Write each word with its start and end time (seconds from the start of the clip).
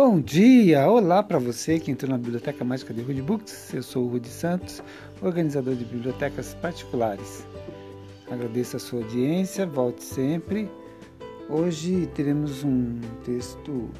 Bom 0.00 0.20
dia! 0.20 0.88
Olá 0.88 1.24
para 1.24 1.40
você 1.40 1.80
que 1.80 1.90
entrou 1.90 2.08
na 2.08 2.16
Biblioteca 2.16 2.64
Mágica 2.64 2.94
de 2.94 3.02
Rude 3.02 3.20
Books. 3.20 3.74
Eu 3.74 3.82
sou 3.82 4.04
o 4.04 4.08
Rude 4.08 4.28
Santos, 4.28 4.80
organizador 5.20 5.74
de 5.74 5.84
bibliotecas 5.84 6.54
particulares. 6.54 7.44
Agradeço 8.30 8.76
a 8.76 8.78
sua 8.78 9.00
audiência, 9.00 9.66
volte 9.66 10.04
sempre. 10.04 10.70
Hoje 11.50 12.08
teremos 12.14 12.62
um 12.62 13.00
texto 13.24 13.90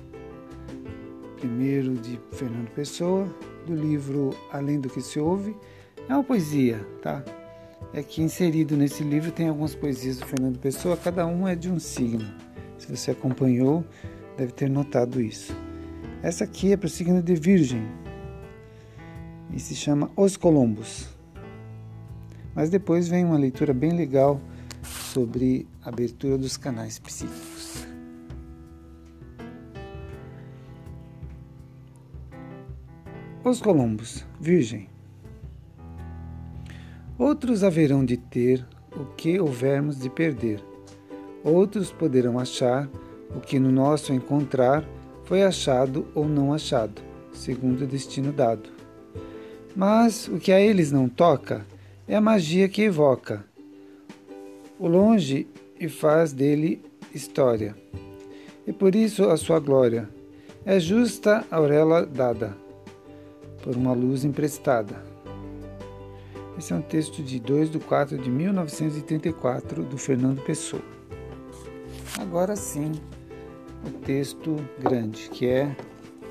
primeiro 1.41 1.95
de 1.95 2.17
Fernando 2.31 2.71
Pessoa, 2.77 3.27
do 3.67 3.75
livro 3.75 4.31
Além 4.53 4.79
do 4.79 4.89
que 4.89 5.01
se 5.01 5.19
ouve. 5.19 5.57
É 6.09 6.15
uma 6.15 6.23
poesia, 6.23 6.79
tá? 7.03 7.25
É 7.93 8.05
que 8.05 8.23
inserido 8.23 8.77
nesse 8.77 9.03
livro 9.03 9.33
tem 9.33 9.49
algumas 9.49 9.75
poesias 9.75 10.19
do 10.19 10.27
Fernando 10.27 10.61
Pessoa, 10.61 10.97
cada 10.97 11.27
uma 11.27 11.51
é 11.51 11.57
de 11.57 11.69
um 11.69 11.81
signo. 11.81 12.25
Se 12.79 12.87
você 12.87 13.11
acompanhou, 13.11 13.85
deve 14.37 14.53
ter 14.53 14.71
notado 14.71 15.21
isso. 15.21 15.53
Essa 16.21 16.43
aqui 16.43 16.73
é 16.73 16.77
para 16.77 16.89
o 16.89 16.91
signo 16.91 17.23
de 17.23 17.37
Virgem 17.37 17.87
e 19.55 19.61
se 19.61 19.77
chama 19.77 20.11
Os 20.17 20.37
Colombos. 20.37 21.09
Mas 22.57 22.71
depois 22.71 23.07
vem 23.07 23.25
uma 23.25 23.39
leitura 23.39 23.73
bem 23.73 23.93
legal 23.93 24.41
sobre 24.83 25.69
a 25.85 25.91
abertura 25.91 26.37
dos 26.37 26.57
canais 26.57 26.99
psíquicos. 26.99 27.87
Os 33.45 33.63
Colombos, 33.63 34.27
Virgem. 34.41 34.89
Outros 37.17 37.63
haverão 37.63 38.05
de 38.05 38.17
ter 38.17 38.67
o 38.91 39.05
que 39.15 39.39
houvermos 39.39 40.01
de 40.01 40.11
perder. 40.11 40.61
Outros 41.45 41.93
poderão 41.93 42.41
achar 42.41 42.91
o 43.37 43.41
que 43.41 43.61
no 43.61 43.71
nosso 43.71 44.13
encontrar 44.13 44.85
foi 45.29 45.43
achado 45.43 46.07
ou 46.15 46.27
não 46.27 46.55
achado, 46.55 47.03
segundo 47.35 47.83
o 47.83 47.87
destino 47.87 48.33
dado. 48.33 48.71
Mas 49.77 50.27
o 50.27 50.39
que 50.39 50.51
a 50.51 50.59
eles 50.59 50.91
não 50.91 51.07
toca 51.07 51.67
é 52.09 52.17
a 52.17 52.21
magia 52.21 52.67
que 52.67 52.81
evoca 52.81 53.45
o 54.79 54.89
longe 54.89 55.47
e 55.79 55.87
faz 55.87 56.33
dele 56.33 56.83
história. 57.15 57.77
E 58.67 58.73
por 58.73 58.95
isso 58.95 59.29
a 59.29 59.37
sua 59.37 59.61
glória 59.61 60.09
é 60.65 60.81
justa 60.81 61.45
auréola 61.51 62.07
dada 62.07 62.57
por 63.63 63.77
uma 63.77 63.93
luz 63.93 64.25
emprestada. 64.25 65.05
Esse 66.59 66.73
é 66.73 66.77
um 66.77 66.81
texto 66.83 67.23
de 67.23 67.39
2 67.39 67.71
de 67.71 67.79
4 67.79 68.17
de 68.17 68.31
1934 68.31 69.85
do 69.85 69.99
Fernando 69.99 70.41
Pessoa. 70.43 70.83
Agora 72.19 72.57
sim, 72.57 72.93
o 73.85 73.91
texto 74.05 74.57
grande, 74.79 75.29
que 75.31 75.47
é 75.47 75.75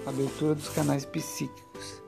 abertura 0.06 0.56
dos 0.56 0.70
canais 0.70 1.06
psíquicos. 1.06 2.02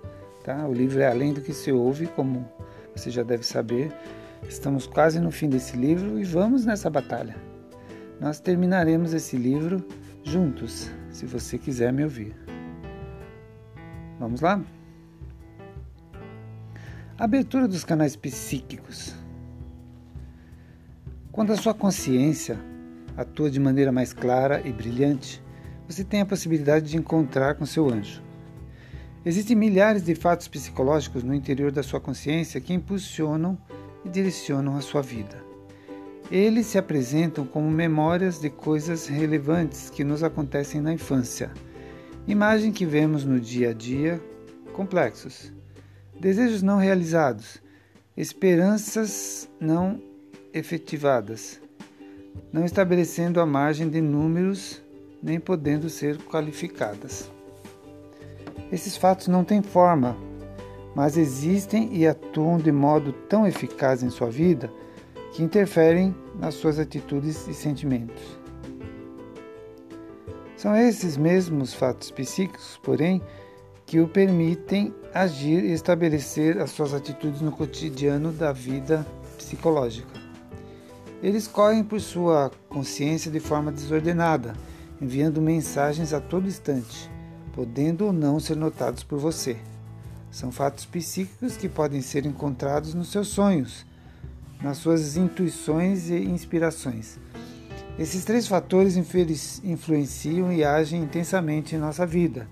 Tá? 0.44 0.68
O 0.68 0.74
livro 0.74 1.00
é 1.00 1.08
Além 1.08 1.34
do 1.34 1.42
que 1.42 1.54
se 1.54 1.72
ouve, 1.72 2.08
como 2.08 2.48
você 2.96 3.10
já 3.10 3.24
deve 3.24 3.46
saber. 3.46 3.92
Estamos 4.48 4.88
quase 4.88 5.20
no 5.20 5.32
fim 5.32 5.50
desse 5.50 5.76
livro 5.76 6.20
e 6.20 6.24
vamos 6.24 6.66
nessa 6.66 6.90
batalha. 6.90 7.36
Nós 8.20 8.40
terminaremos 8.40 9.14
esse 9.14 9.38
livro 9.38 9.86
juntos, 10.24 10.90
se 11.12 11.26
você 11.26 11.58
quiser 11.58 11.92
me 11.92 12.04
ouvir. 12.04 12.36
Vamos 14.20 14.42
lá? 14.42 14.62
Abertura 17.18 17.68
dos 17.68 17.84
canais 17.84 18.16
psíquicos. 18.16 19.16
Quando 21.32 21.54
a 21.54 21.58
sua 21.58 21.74
consciência 21.74 22.58
atua 23.20 23.52
de 23.52 23.60
maneira 23.60 23.92
mais 23.92 24.14
clara 24.14 24.62
e 24.66 24.72
brilhante, 24.72 25.44
você 25.86 26.06
tem 26.06 26.22
a 26.22 26.26
possibilidade 26.26 26.90
de 26.90 26.96
encontrar 26.96 27.56
com 27.56 27.66
seu 27.66 27.90
anjo. 27.90 28.24
Existem 29.26 29.58
milhares 29.58 30.02
de 30.02 30.16
fatos 30.16 30.48
psicológicos 30.48 31.22
no 31.22 31.36
interior 31.36 31.70
da 31.70 31.84
sua 31.84 32.00
consciência 32.00 32.62
que 32.62 32.74
impulsionam 32.74 33.58
e 34.06 34.10
direcionam 34.10 34.78
a 34.78 34.82
sua 34.82 35.02
vida. 35.02 35.44
Eles 36.32 36.68
se 36.68 36.78
apresentam 36.78 37.46
como 37.46 37.70
memórias 37.70 38.40
de 38.40 38.50
coisas 38.50 39.08
relevantes 39.08 39.90
que 39.90 40.06
nos 40.06 40.24
acontecem 40.24 40.80
na 40.80 40.94
infância, 40.94 41.52
imagem 42.26 42.72
que 42.72 42.86
vemos 42.86 43.26
no 43.26 43.38
dia 43.38 43.72
a 43.72 43.74
dia, 43.74 44.22
complexos, 44.72 45.52
desejos 46.18 46.62
não 46.62 46.78
realizados, 46.78 47.62
esperanças 48.16 49.50
não 49.60 50.02
efetivadas, 50.54 51.60
não 52.52 52.66
estabelecendo 52.66 53.40
a 53.40 53.46
margem 53.46 53.90
de 53.90 54.02
números 54.02 54.82
nem 55.22 55.40
podendo 55.40 55.90
ser 55.90 56.18
qualificadas. 56.24 57.30
Esses 58.72 58.96
fatos 58.96 59.28
não 59.28 59.44
têm 59.44 59.62
forma, 59.62 60.16
mas 60.96 61.18
existem 61.18 61.96
e 61.96 62.08
atuam 62.08 62.58
de 62.58 62.72
modo 62.72 63.12
tão 63.12 63.46
eficaz 63.46 64.04
em 64.04 64.10
sua 64.10 64.30
vida 64.30 64.72
que 65.34 65.44
interferem 65.44 66.16
nas 66.40 66.56
suas 66.56 66.80
atitudes 66.80 67.48
e 67.48 67.54
sentimentos. 67.54 68.40
São 70.58 70.76
esses 70.76 71.16
mesmos 71.16 71.74
fatos 71.74 72.12
psíquicos, 72.12 72.80
porém, 72.84 73.22
que 73.86 74.00
o 74.00 74.08
permitem 74.08 74.94
agir 75.14 75.64
e 75.64 75.72
estabelecer 75.72 76.60
as 76.60 76.72
suas 76.72 76.94
atitudes 76.94 77.42
no 77.42 77.52
cotidiano 77.52 78.32
da 78.32 78.52
vida 78.52 79.06
psicológica. 79.38 80.19
Eles 81.22 81.48
correm 81.48 81.84
por 81.84 82.00
sua 82.00 82.50
consciência 82.70 83.30
de 83.30 83.42
forma 83.42 83.74
desordenada, 83.74 84.54
enviando 85.02 85.42
mensagens 85.42 86.14
a 86.14 86.22
todo 86.22 86.48
instante, 86.48 87.12
podendo 87.54 88.06
ou 88.06 88.14
não 88.14 88.40
ser 88.40 88.56
notados 88.56 89.04
por 89.04 89.20
você. 89.20 89.58
São 90.32 90.50
fatos 90.50 90.86
psíquicos 90.86 91.58
que 91.58 91.68
podem 91.68 92.02
ser 92.02 92.26
encontrados 92.26 92.94
nos 92.94 93.12
seus 93.12 93.28
sonhos, 93.28 93.86
nas 94.62 94.78
suas 94.78 95.18
intuições 95.18 96.10
e 96.10 96.16
inspirações. 96.16 97.20
Esses 97.98 98.24
três 98.24 98.48
fatores 98.48 98.96
influenciam 98.96 100.54
e 100.54 100.64
agem 100.64 101.02
intensamente 101.04 101.76
em 101.76 101.80
nossa 101.80 102.06
vida, 102.06 102.48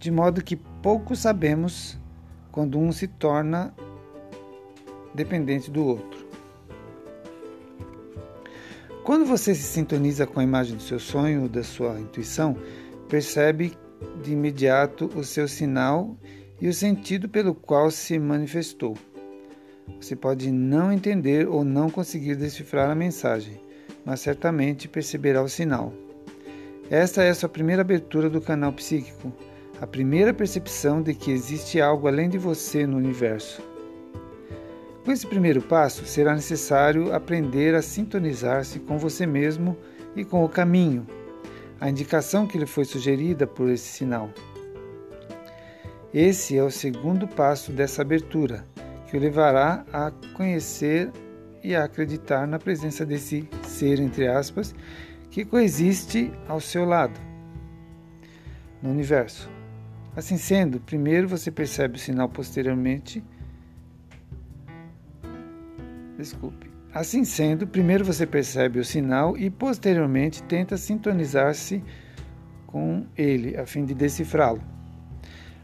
de 0.00 0.10
modo 0.10 0.42
que 0.42 0.56
pouco 0.56 1.14
sabemos 1.14 1.96
quando 2.50 2.76
um 2.76 2.90
se 2.90 3.06
torna 3.06 3.72
dependente 5.14 5.70
do 5.70 5.84
outro. 5.84 6.29
Quando 9.04 9.24
você 9.24 9.54
se 9.54 9.62
sintoniza 9.62 10.26
com 10.26 10.40
a 10.40 10.44
imagem 10.44 10.76
do 10.76 10.82
seu 10.82 10.98
sonho 10.98 11.48
da 11.48 11.62
sua 11.62 11.98
intuição, 11.98 12.54
percebe 13.08 13.72
de 14.22 14.32
imediato 14.32 15.10
o 15.16 15.24
seu 15.24 15.48
sinal 15.48 16.16
e 16.60 16.68
o 16.68 16.74
sentido 16.74 17.28
pelo 17.28 17.54
qual 17.54 17.90
se 17.90 18.18
manifestou. 18.18 18.96
Você 19.98 20.14
pode 20.14 20.52
não 20.52 20.92
entender 20.92 21.48
ou 21.48 21.64
não 21.64 21.88
conseguir 21.88 22.36
decifrar 22.36 22.90
a 22.90 22.94
mensagem, 22.94 23.60
mas 24.04 24.20
certamente 24.20 24.86
perceberá 24.86 25.42
o 25.42 25.48
sinal. 25.48 25.92
Esta 26.90 27.22
é 27.22 27.30
a 27.30 27.34
sua 27.34 27.48
primeira 27.48 27.82
abertura 27.82 28.28
do 28.28 28.40
canal 28.40 28.72
psíquico, 28.72 29.32
a 29.80 29.86
primeira 29.86 30.34
percepção 30.34 31.02
de 31.02 31.14
que 31.14 31.30
existe 31.30 31.80
algo 31.80 32.06
além 32.06 32.28
de 32.28 32.36
você 32.36 32.86
no 32.86 32.98
universo. 32.98 33.62
Com 35.10 35.14
esse 35.14 35.26
primeiro 35.26 35.60
passo, 35.60 36.06
será 36.06 36.36
necessário 36.36 37.12
aprender 37.12 37.74
a 37.74 37.82
sintonizar-se 37.82 38.78
com 38.78 38.96
você 38.96 39.26
mesmo 39.26 39.76
e 40.14 40.24
com 40.24 40.44
o 40.44 40.48
caminho, 40.48 41.04
a 41.80 41.90
indicação 41.90 42.46
que 42.46 42.56
lhe 42.56 42.64
foi 42.64 42.84
sugerida 42.84 43.44
por 43.44 43.68
esse 43.68 43.88
sinal. 43.88 44.30
Esse 46.14 46.56
é 46.56 46.62
o 46.62 46.70
segundo 46.70 47.26
passo 47.26 47.72
dessa 47.72 48.02
abertura, 48.02 48.64
que 49.08 49.16
o 49.16 49.20
levará 49.20 49.84
a 49.92 50.12
conhecer 50.32 51.10
e 51.60 51.74
a 51.74 51.82
acreditar 51.82 52.46
na 52.46 52.60
presença 52.60 53.04
desse 53.04 53.48
ser, 53.64 53.98
entre 53.98 54.28
aspas, 54.28 54.72
que 55.28 55.44
coexiste 55.44 56.32
ao 56.46 56.60
seu 56.60 56.84
lado 56.84 57.18
no 58.80 58.90
universo. 58.90 59.50
Assim 60.14 60.38
sendo, 60.38 60.78
primeiro 60.78 61.26
você 61.26 61.50
percebe 61.50 61.96
o 61.96 62.00
sinal 62.00 62.28
posteriormente 62.28 63.24
Desculpe. 66.20 66.70
Assim 66.92 67.24
sendo, 67.24 67.66
primeiro 67.66 68.04
você 68.04 68.26
percebe 68.26 68.78
o 68.78 68.84
sinal 68.84 69.38
e 69.38 69.48
posteriormente 69.48 70.42
tenta 70.42 70.76
sintonizar-se 70.76 71.82
com 72.66 73.06
ele 73.16 73.56
a 73.56 73.64
fim 73.64 73.86
de 73.86 73.94
decifrá-lo. 73.94 74.60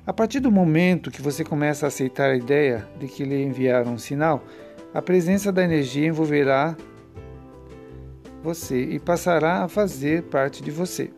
A 0.07 0.15
partir 0.15 0.41
do 0.41 0.51
momento 0.51 1.11
que 1.11 1.21
você 1.21 1.45
começa 1.45 1.85
a 1.85 1.89
aceitar 1.89 2.31
a 2.31 2.37
ideia 2.37 2.89
de 2.99 3.07
que 3.07 3.23
lhe 3.23 3.43
enviaram 3.43 3.93
um 3.93 3.99
sinal, 3.99 4.43
a 4.95 5.03
presença 5.03 5.53
da 5.53 5.63
energia 5.63 6.07
envolverá 6.07 6.75
você 8.43 8.83
e 8.83 8.99
passará 8.99 9.63
a 9.63 9.69
fazer 9.69 10.23
parte 10.23 10.63
de 10.63 10.71
você. 10.71 11.11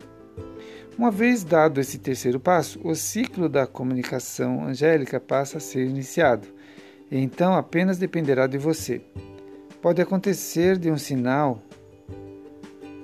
Uma 0.97 1.11
vez 1.11 1.45
dado 1.45 1.79
esse 1.79 1.97
terceiro 1.97 2.41
passo, 2.41 2.77
o 2.83 2.93
ciclo 2.93 3.47
da 3.47 3.65
comunicação 3.65 4.65
angélica 4.65 5.17
passa 5.17 5.59
a 5.59 5.61
ser 5.61 5.85
iniciado, 5.85 6.45
então 7.11 7.55
apenas 7.55 7.97
dependerá 7.97 8.47
de 8.47 8.57
você 8.57 9.01
pode 9.81 10.01
acontecer 10.01 10.77
de 10.77 10.91
um 10.91 10.97
sinal, 10.97 11.61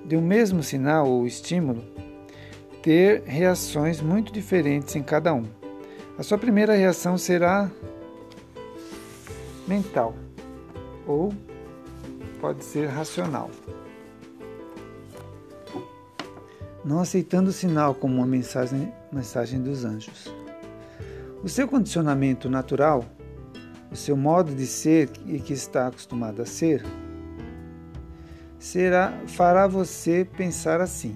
de 0.06 0.16
um 0.18 0.22
mesmo 0.22 0.62
sinal 0.62 1.08
ou 1.08 1.26
estímulo, 1.26 1.84
ter 2.82 3.24
reações 3.24 4.02
muito 4.02 4.32
diferentes 4.32 4.96
em 4.96 5.04
cada 5.04 5.34
um. 5.34 5.44
A 6.18 6.24
sua 6.24 6.38
primeira 6.38 6.74
reação 6.74 7.18
será 7.18 7.72
mental 9.68 10.16
ou 11.08 11.34
pode 12.40 12.64
ser 12.64 12.88
racional. 12.88 13.50
Não 16.84 17.00
aceitando 17.00 17.50
o 17.50 17.54
sinal 17.54 17.96
como 17.96 18.16
uma 18.18 18.28
mensagem, 18.28 18.94
mensagem 19.12 19.62
dos 19.62 19.84
anjos. 19.84 20.32
O 21.44 21.50
seu 21.50 21.68
condicionamento 21.68 22.50
natural, 22.50 23.04
o 23.96 23.98
seu 23.98 24.18
modo 24.18 24.54
de 24.54 24.68
ser 24.68 25.10
e 25.26 25.40
que 25.40 25.54
está 25.54 25.88
acostumado 25.88 26.42
a 26.42 26.46
ser, 26.46 26.84
será 28.60 29.18
fará 29.26 29.68
você 29.68 30.26
pensar 30.26 30.82
assim. 30.82 31.16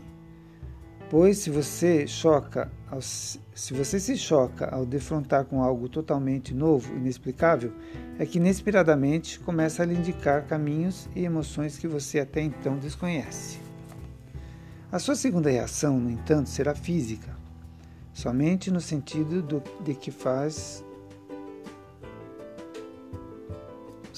Pois 1.10 1.40
se 1.40 1.50
você 1.50 2.08
choca, 2.08 2.72
ao, 2.90 3.02
se 3.02 3.74
você 3.74 4.00
se 4.00 4.16
choca 4.16 4.74
ao 4.74 4.86
defrontar 4.86 5.44
com 5.44 5.62
algo 5.62 5.90
totalmente 5.90 6.54
novo, 6.54 6.96
inexplicável, 6.96 7.74
é 8.18 8.26
que 8.26 8.38
inesperadamente 8.38 9.40
começa 9.42 9.84
a 9.84 9.86
lhe 9.86 9.96
indicar 9.96 10.46
caminhos 10.46 11.10
e 11.14 11.26
emoções 11.26 11.78
que 11.78 11.88
você 11.88 12.20
até 12.20 12.42
então 12.42 12.78
desconhece. 12.78 13.60
A 14.90 15.00
sua 15.00 15.16
segunda 15.16 15.50
reação, 15.50 16.00
no 16.00 16.10
entanto, 16.10 16.48
será 16.48 16.74
física, 16.74 17.36
somente 18.14 18.72
no 18.72 18.80
sentido 18.80 19.42
do, 19.42 19.62
de 19.84 19.96
que 19.96 20.12
faz 20.12 20.84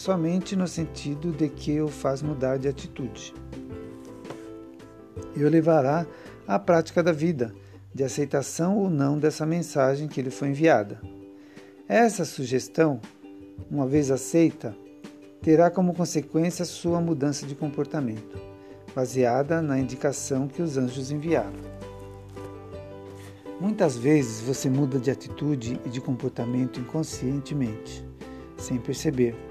somente 0.01 0.56
no 0.56 0.68
sentido 0.68 1.31
de 1.31 1.48
que 1.48 1.80
o 1.80 1.88
faz 1.88 2.24
mudar 2.24 2.57
de 2.57 2.68
atitude. 2.68 3.36
E 5.36 5.44
o 5.44 5.50
levará 5.50 6.07
à 6.48 6.57
prática 6.57 7.03
da 7.03 7.12
vida, 7.12 7.53
de 7.94 8.03
aceitação 8.03 8.80
ou 8.80 8.89
não 8.89 9.19
dessa 9.19 9.45
mensagem 9.45 10.07
que 10.07 10.19
lhe 10.19 10.31
foi 10.31 10.48
enviada. 10.48 11.00
Essa 11.88 12.25
sugestão, 12.25 13.00
uma 13.69 13.86
vez 13.86 14.09
aceita, 14.09 14.75
terá 15.39 15.69
como 15.69 15.94
consequência 15.94 16.65
sua 16.65 17.00
mudança 17.00 17.45
de 17.45 17.54
comportamento, 17.54 18.39
baseada 18.95 19.62
na 19.62 19.77
indicação 19.77 20.47
que 20.47 20.63
os 20.63 20.77
anjos 20.77 21.12
enviaram. 21.12 21.71
Muitas 23.59 23.95
vezes 23.95 24.42
você 24.42 24.68
muda 24.68 24.97
de 24.97 25.12
atitude 25.12 25.80
e 25.86 25.89
de 25.89 26.01
comportamento 26.01 26.80
inconscientemente, 26.80 28.04
sem 28.57 28.80
perceber 28.80 29.50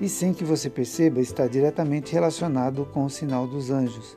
e 0.00 0.08
sem 0.08 0.32
que 0.32 0.44
você 0.44 0.70
perceba 0.70 1.20
está 1.20 1.46
diretamente 1.46 2.12
relacionado 2.12 2.86
com 2.86 3.04
o 3.04 3.10
sinal 3.10 3.46
dos 3.46 3.70
anjos. 3.70 4.16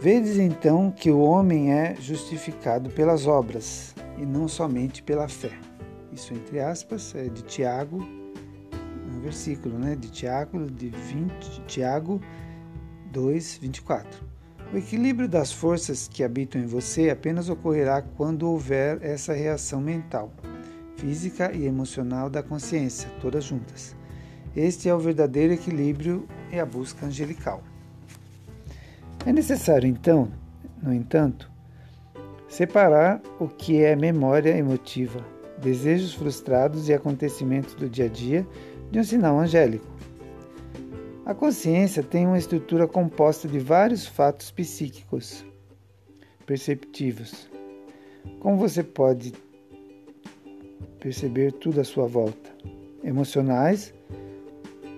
Vedes 0.00 0.36
então 0.36 0.90
que 0.90 1.10
o 1.10 1.20
homem 1.20 1.72
é 1.72 1.94
justificado 1.96 2.90
pelas 2.90 3.26
obras 3.26 3.94
e 4.18 4.26
não 4.26 4.48
somente 4.48 5.02
pela 5.02 5.28
fé. 5.28 5.52
Isso 6.12 6.34
entre 6.34 6.60
aspas 6.60 7.14
é 7.14 7.28
de 7.28 7.42
Tiago, 7.42 7.98
um 7.98 9.20
versículo, 9.20 9.78
né, 9.78 9.94
de 9.94 10.10
Tiago 10.10 10.66
de 10.66 10.88
20, 10.88 11.62
Tiago 11.66 12.20
2, 13.12 13.58
24. 13.58 14.26
O 14.72 14.76
equilíbrio 14.76 15.28
das 15.28 15.52
forças 15.52 16.08
que 16.08 16.24
habitam 16.24 16.60
em 16.60 16.66
você 16.66 17.08
apenas 17.08 17.48
ocorrerá 17.48 18.02
quando 18.02 18.50
houver 18.50 18.98
essa 19.00 19.32
reação 19.32 19.80
mental, 19.80 20.32
física 20.96 21.52
e 21.52 21.64
emocional 21.66 22.28
da 22.28 22.42
consciência, 22.42 23.08
todas 23.20 23.44
juntas. 23.44 23.94
Este 24.56 24.88
é 24.88 24.94
o 24.94 24.98
verdadeiro 24.98 25.52
equilíbrio 25.52 26.26
e 26.50 26.58
a 26.58 26.64
busca 26.64 27.04
angelical. 27.04 27.62
É 29.26 29.30
necessário, 29.30 29.86
então, 29.86 30.32
no 30.82 30.94
entanto, 30.94 31.50
separar 32.48 33.20
o 33.38 33.48
que 33.48 33.82
é 33.82 33.94
memória 33.94 34.56
emotiva, 34.56 35.22
desejos 35.58 36.14
frustrados 36.14 36.88
e 36.88 36.94
acontecimentos 36.94 37.74
do 37.74 37.86
dia 37.86 38.06
a 38.06 38.08
dia 38.08 38.46
de 38.90 38.98
um 38.98 39.04
sinal 39.04 39.38
angélico. 39.38 39.86
A 41.26 41.34
consciência 41.34 42.02
tem 42.02 42.26
uma 42.26 42.38
estrutura 42.38 42.88
composta 42.88 43.46
de 43.46 43.58
vários 43.58 44.06
fatos 44.06 44.50
psíquicos 44.50 45.44
perceptivos. 46.46 47.50
Como 48.40 48.56
você 48.56 48.82
pode 48.82 49.34
perceber 50.98 51.52
tudo 51.52 51.80
à 51.80 51.84
sua 51.84 52.06
volta? 52.06 52.48
Emocionais, 53.02 53.92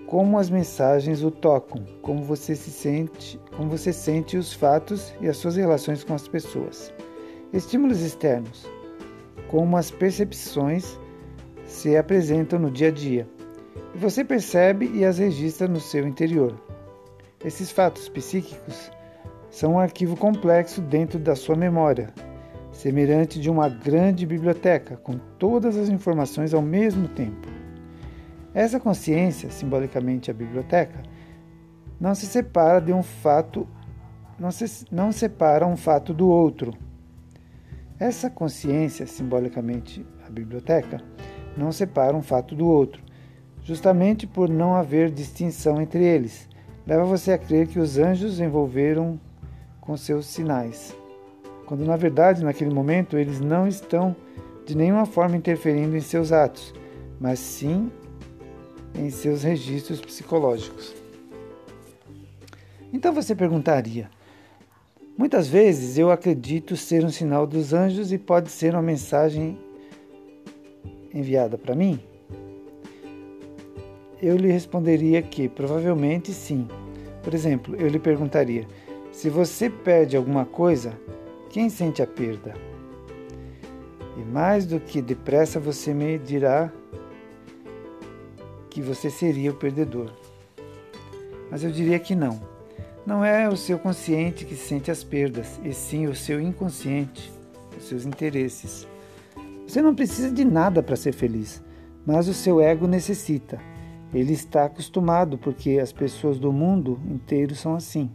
como 0.09 0.39
as 0.39 0.49
mensagens 0.49 1.23
o 1.23 1.29
tocam, 1.29 1.85
como 2.01 2.23
você 2.23 2.55
se 2.55 2.71
sente, 2.71 3.39
como 3.55 3.69
você 3.69 3.93
sente 3.93 4.37
os 4.37 4.51
fatos 4.51 5.13
e 5.21 5.29
as 5.29 5.37
suas 5.37 5.55
relações 5.55 6.03
com 6.03 6.15
as 6.15 6.27
pessoas. 6.27 6.91
Estímulos 7.53 8.01
externos, 8.01 8.67
como 9.51 9.77
as 9.77 9.91
percepções 9.91 10.99
se 11.63 11.95
apresentam 11.95 12.57
no 12.57 12.71
dia 12.71 12.87
a 12.87 12.91
dia. 12.91 13.29
E 13.93 13.99
você 13.99 14.25
percebe 14.25 14.89
e 14.95 15.05
as 15.05 15.19
registra 15.19 15.67
no 15.67 15.79
seu 15.79 16.07
interior. 16.07 16.59
Esses 17.45 17.69
fatos 17.69 18.09
psíquicos 18.09 18.91
são 19.51 19.73
um 19.73 19.79
arquivo 19.79 20.17
complexo 20.17 20.81
dentro 20.81 21.19
da 21.19 21.35
sua 21.35 21.55
memória, 21.55 22.11
semelhante 22.71 23.39
de 23.39 23.47
uma 23.47 23.69
grande 23.69 24.25
biblioteca 24.25 24.97
com 24.97 25.19
todas 25.37 25.77
as 25.77 25.87
informações 25.87 26.51
ao 26.51 26.63
mesmo 26.63 27.07
tempo. 27.09 27.58
Essa 28.53 28.79
consciência, 28.79 29.49
simbolicamente 29.51 30.31
a 30.31 30.33
biblioteca, 30.33 31.03
não 31.99 32.15
se 32.15 32.25
separa 32.25 32.79
de 32.79 32.91
um 32.91 33.03
fato, 33.03 33.67
não, 34.39 34.51
se, 34.51 34.85
não 34.91 35.11
separa 35.11 35.67
um 35.67 35.77
fato 35.77 36.13
do 36.13 36.27
outro. 36.27 36.73
Essa 37.99 38.29
consciência, 38.29 39.05
simbolicamente 39.05 40.05
a 40.25 40.29
biblioteca, 40.29 41.01
não 41.55 41.71
separa 41.71 42.15
um 42.15 42.21
fato 42.21 42.55
do 42.55 42.65
outro, 42.67 43.03
justamente 43.63 44.25
por 44.25 44.49
não 44.49 44.75
haver 44.75 45.11
distinção 45.11 45.81
entre 45.81 46.03
eles. 46.03 46.47
Leva 46.87 47.03
você 47.03 47.33
a 47.33 47.37
crer 47.37 47.67
que 47.67 47.79
os 47.79 47.97
anjos 47.97 48.39
envolveram 48.39 49.19
com 49.79 49.95
seus 49.95 50.25
sinais, 50.25 50.95
quando 51.67 51.85
na 51.85 51.95
verdade, 51.95 52.43
naquele 52.43 52.73
momento, 52.73 53.15
eles 53.15 53.39
não 53.39 53.67
estão 53.67 54.15
de 54.65 54.75
nenhuma 54.75 55.05
forma 55.05 55.37
interferindo 55.37 55.95
em 55.95 56.01
seus 56.01 56.31
atos, 56.31 56.73
mas 57.19 57.37
sim 57.37 57.91
em 58.95 59.09
seus 59.09 59.43
registros 59.43 60.01
psicológicos. 60.01 60.93
Então 62.91 63.13
você 63.13 63.35
perguntaria: 63.35 64.09
muitas 65.17 65.47
vezes 65.47 65.97
eu 65.97 66.11
acredito 66.11 66.75
ser 66.75 67.05
um 67.05 67.09
sinal 67.09 67.45
dos 67.45 67.73
anjos 67.73 68.11
e 68.11 68.17
pode 68.17 68.49
ser 68.49 68.73
uma 68.73 68.81
mensagem 68.81 69.57
enviada 71.13 71.57
para 71.57 71.75
mim? 71.75 71.99
Eu 74.21 74.35
lhe 74.35 74.51
responderia 74.51 75.21
que 75.21 75.47
provavelmente 75.47 76.33
sim. 76.33 76.67
Por 77.23 77.33
exemplo, 77.33 77.75
eu 77.75 77.87
lhe 77.87 77.99
perguntaria: 77.99 78.67
se 79.11 79.29
você 79.29 79.69
perde 79.69 80.17
alguma 80.17 80.45
coisa, 80.45 80.97
quem 81.49 81.69
sente 81.69 82.01
a 82.01 82.07
perda? 82.07 82.53
E 84.17 84.21
mais 84.21 84.65
do 84.65 84.79
que 84.79 85.01
depressa 85.01 85.59
você 85.59 85.93
me 85.93 86.17
dirá 86.17 86.71
que 88.79 88.81
você 88.81 89.09
seria 89.09 89.51
o 89.51 89.55
perdedor. 89.55 90.09
Mas 91.51 91.65
eu 91.65 91.69
diria 91.69 91.99
que 91.99 92.15
não. 92.15 92.39
Não 93.05 93.25
é 93.25 93.49
o 93.49 93.57
seu 93.57 93.77
consciente 93.77 94.45
que 94.45 94.55
sente 94.55 94.89
as 94.89 95.03
perdas, 95.03 95.59
e 95.65 95.73
sim 95.73 96.07
o 96.07 96.15
seu 96.15 96.39
inconsciente, 96.39 97.29
os 97.77 97.89
seus 97.89 98.05
interesses. 98.05 98.87
Você 99.67 99.81
não 99.81 99.93
precisa 99.93 100.31
de 100.31 100.45
nada 100.45 100.81
para 100.81 100.95
ser 100.95 101.11
feliz, 101.11 101.61
mas 102.05 102.29
o 102.29 102.33
seu 102.33 102.61
ego 102.61 102.87
necessita. 102.87 103.59
Ele 104.13 104.31
está 104.31 104.63
acostumado 104.63 105.37
porque 105.37 105.77
as 105.77 105.91
pessoas 105.91 106.39
do 106.39 106.53
mundo 106.53 107.01
inteiro 107.05 107.55
são 107.55 107.75
assim. 107.75 108.09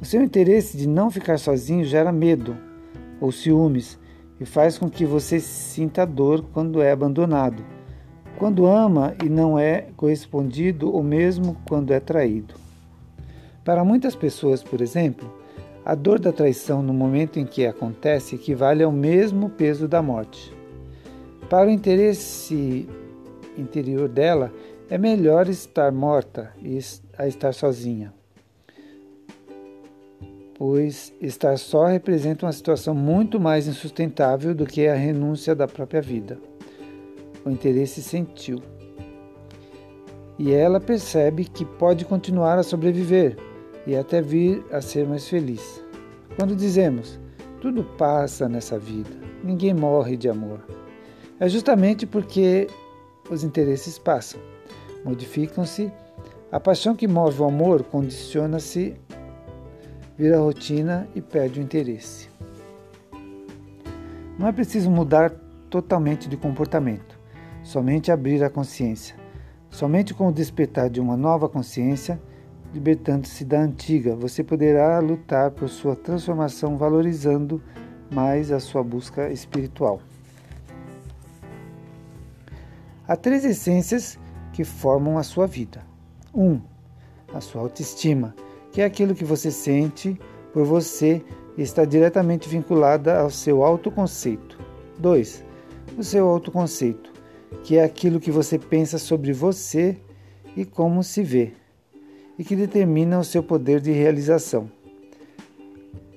O 0.00 0.04
seu 0.04 0.20
interesse 0.20 0.76
de 0.76 0.88
não 0.88 1.12
ficar 1.12 1.38
sozinho 1.38 1.84
gera 1.84 2.10
medo 2.10 2.56
ou 3.20 3.30
ciúmes 3.30 4.00
e 4.40 4.44
faz 4.44 4.76
com 4.76 4.90
que 4.90 5.06
você 5.06 5.38
sinta 5.38 6.04
dor 6.04 6.44
quando 6.52 6.82
é 6.82 6.90
abandonado 6.90 7.77
quando 8.38 8.66
ama 8.66 9.16
e 9.22 9.28
não 9.28 9.58
é 9.58 9.88
correspondido, 9.96 10.94
ou 10.94 11.02
mesmo 11.02 11.56
quando 11.66 11.92
é 11.92 11.98
traído. 11.98 12.54
Para 13.64 13.84
muitas 13.84 14.14
pessoas, 14.14 14.62
por 14.62 14.80
exemplo, 14.80 15.28
a 15.84 15.94
dor 15.94 16.20
da 16.20 16.32
traição 16.32 16.80
no 16.80 16.94
momento 16.94 17.40
em 17.40 17.44
que 17.44 17.66
acontece 17.66 18.36
equivale 18.36 18.84
ao 18.84 18.92
mesmo 18.92 19.50
peso 19.50 19.88
da 19.88 20.00
morte. 20.00 20.54
Para 21.50 21.66
o 21.66 21.70
interesse 21.70 22.88
interior 23.56 24.08
dela, 24.08 24.52
é 24.88 24.96
melhor 24.96 25.48
estar 25.48 25.90
morta 25.90 26.52
a 27.18 27.26
estar 27.26 27.52
sozinha, 27.52 28.14
pois 30.54 31.12
estar 31.20 31.58
só 31.58 31.86
representa 31.86 32.46
uma 32.46 32.52
situação 32.52 32.94
muito 32.94 33.40
mais 33.40 33.66
insustentável 33.66 34.54
do 34.54 34.64
que 34.64 34.86
a 34.86 34.94
renúncia 34.94 35.54
da 35.54 35.66
própria 35.66 36.00
vida 36.00 36.38
o 37.44 37.50
interesse 37.50 38.02
sentiu. 38.02 38.60
E 40.38 40.52
ela 40.52 40.78
percebe 40.78 41.44
que 41.44 41.64
pode 41.64 42.04
continuar 42.04 42.58
a 42.58 42.62
sobreviver 42.62 43.36
e 43.86 43.96
até 43.96 44.22
vir 44.22 44.64
a 44.70 44.80
ser 44.80 45.06
mais 45.06 45.28
feliz. 45.28 45.82
Quando 46.36 46.54
dizemos 46.54 47.18
tudo 47.60 47.82
passa 47.82 48.48
nessa 48.48 48.78
vida, 48.78 49.10
ninguém 49.42 49.74
morre 49.74 50.16
de 50.16 50.28
amor, 50.28 50.60
é 51.40 51.48
justamente 51.48 52.06
porque 52.06 52.68
os 53.28 53.42
interesses 53.42 53.98
passam, 53.98 54.40
modificam-se. 55.04 55.92
A 56.50 56.58
paixão 56.58 56.96
que 56.96 57.06
move 57.06 57.42
o 57.42 57.44
amor 57.44 57.82
condiciona-se, 57.82 58.96
vira 60.16 60.38
rotina 60.38 61.08
e 61.14 61.20
perde 61.20 61.60
o 61.60 61.62
interesse. 61.62 62.28
Não 64.38 64.46
é 64.46 64.52
preciso 64.52 64.90
mudar 64.90 65.30
totalmente 65.68 66.28
de 66.28 66.36
comportamento, 66.36 67.17
somente 67.68 68.10
abrir 68.10 68.42
a 68.42 68.48
consciência. 68.48 69.14
Somente 69.70 70.14
com 70.14 70.28
o 70.28 70.32
despertar 70.32 70.88
de 70.88 71.02
uma 71.02 71.18
nova 71.18 71.50
consciência, 71.50 72.18
libertando-se 72.72 73.44
da 73.44 73.60
antiga, 73.60 74.16
você 74.16 74.42
poderá 74.42 74.98
lutar 75.00 75.50
por 75.50 75.68
sua 75.68 75.94
transformação, 75.94 76.78
valorizando 76.78 77.62
mais 78.10 78.50
a 78.50 78.58
sua 78.58 78.82
busca 78.82 79.30
espiritual. 79.30 80.00
Há 83.06 83.14
três 83.16 83.44
essências 83.44 84.18
que 84.50 84.64
formam 84.64 85.18
a 85.18 85.22
sua 85.22 85.46
vida. 85.46 85.82
1. 86.34 86.42
Um, 86.42 86.62
a 87.34 87.40
sua 87.42 87.60
autoestima, 87.60 88.34
que 88.72 88.80
é 88.80 88.84
aquilo 88.86 89.14
que 89.14 89.26
você 89.26 89.50
sente 89.50 90.18
por 90.54 90.64
você 90.64 91.22
e 91.54 91.60
está 91.60 91.84
diretamente 91.84 92.48
vinculada 92.48 93.20
ao 93.20 93.28
seu 93.28 93.62
autoconceito. 93.62 94.58
2. 94.98 95.44
O 95.98 96.02
seu 96.02 96.26
autoconceito, 96.28 97.17
que 97.62 97.76
é 97.76 97.84
aquilo 97.84 98.20
que 98.20 98.30
você 98.30 98.58
pensa 98.58 98.98
sobre 98.98 99.32
você 99.32 99.96
e 100.56 100.64
como 100.64 101.02
se 101.02 101.22
vê, 101.22 101.52
e 102.38 102.44
que 102.44 102.56
determina 102.56 103.18
o 103.18 103.24
seu 103.24 103.42
poder 103.42 103.80
de 103.80 103.92
realização. 103.92 104.70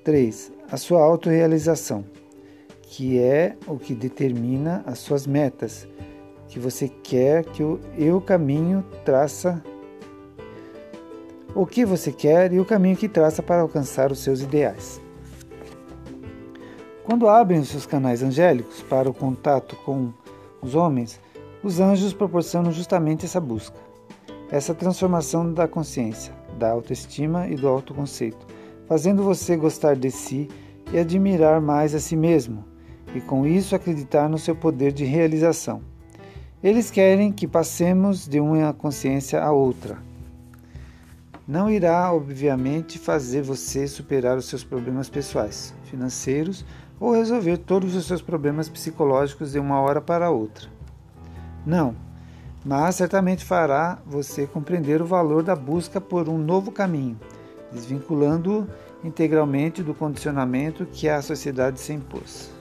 3. 0.04 0.52
A 0.70 0.76
sua 0.76 1.02
autorrealização, 1.02 2.04
que 2.82 3.18
é 3.18 3.56
o 3.66 3.78
que 3.78 3.94
determina 3.94 4.82
as 4.86 4.98
suas 4.98 5.26
metas, 5.26 5.86
que 6.48 6.58
você 6.58 6.88
quer 6.88 7.44
que 7.44 7.62
o 7.62 7.80
eu 7.96 8.20
caminho 8.20 8.84
traça 9.04 9.62
o 11.54 11.66
que 11.66 11.84
você 11.84 12.10
quer 12.10 12.52
e 12.52 12.60
o 12.60 12.64
caminho 12.64 12.96
que 12.96 13.08
traça 13.08 13.42
para 13.42 13.60
alcançar 13.60 14.10
os 14.10 14.20
seus 14.20 14.40
ideais. 14.40 15.00
Quando 17.04 17.28
abrem 17.28 17.60
os 17.60 17.68
seus 17.68 17.84
canais 17.84 18.22
angélicos 18.22 18.82
para 18.82 19.08
o 19.08 19.14
contato 19.14 19.76
com 19.84 20.12
os 20.62 20.74
homens, 20.74 21.20
os 21.62 21.80
anjos 21.80 22.12
proporcionam 22.12 22.70
justamente 22.70 23.26
essa 23.26 23.40
busca, 23.40 23.76
essa 24.50 24.74
transformação 24.74 25.52
da 25.52 25.66
consciência, 25.66 26.32
da 26.58 26.70
autoestima 26.70 27.48
e 27.48 27.56
do 27.56 27.68
autoconceito, 27.68 28.46
fazendo 28.86 29.22
você 29.22 29.56
gostar 29.56 29.96
de 29.96 30.10
si 30.10 30.48
e 30.92 30.98
admirar 30.98 31.60
mais 31.60 31.94
a 31.94 32.00
si 32.00 32.16
mesmo, 32.16 32.64
e 33.14 33.20
com 33.20 33.46
isso 33.46 33.74
acreditar 33.74 34.28
no 34.28 34.38
seu 34.38 34.54
poder 34.54 34.92
de 34.92 35.04
realização. 35.04 35.82
Eles 36.62 36.90
querem 36.90 37.32
que 37.32 37.48
passemos 37.48 38.26
de 38.26 38.40
uma 38.40 38.72
consciência 38.72 39.42
a 39.42 39.50
outra 39.50 39.98
não 41.46 41.68
irá, 41.68 42.12
obviamente, 42.12 42.98
fazer 42.98 43.42
você 43.42 43.88
superar 43.88 44.38
os 44.38 44.46
seus 44.46 44.62
problemas 44.62 45.10
pessoais, 45.10 45.74
financeiros 45.84 46.64
ou 47.02 47.10
resolver 47.10 47.56
todos 47.56 47.96
os 47.96 48.06
seus 48.06 48.22
problemas 48.22 48.68
psicológicos 48.68 49.50
de 49.50 49.58
uma 49.58 49.80
hora 49.80 50.00
para 50.00 50.30
outra. 50.30 50.68
Não, 51.66 51.96
mas 52.64 52.94
certamente 52.94 53.44
fará 53.44 53.98
você 54.06 54.46
compreender 54.46 55.02
o 55.02 55.04
valor 55.04 55.42
da 55.42 55.56
busca 55.56 56.00
por 56.00 56.28
um 56.28 56.38
novo 56.38 56.70
caminho, 56.70 57.18
desvinculando-o 57.72 58.68
integralmente 59.02 59.82
do 59.82 59.92
condicionamento 59.92 60.86
que 60.86 61.08
a 61.08 61.20
sociedade 61.20 61.80
se 61.80 61.92
impôs, 61.92 62.52